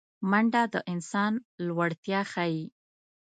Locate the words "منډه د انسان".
0.29-1.33